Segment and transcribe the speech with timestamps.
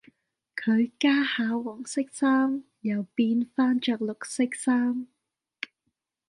[0.55, 5.05] 佢家下黃色衫，又變返著綠色衫